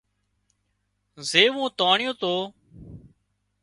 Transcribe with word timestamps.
زيوون 1.29 1.69
تانڻيون 1.77 2.13
تو 2.21 2.33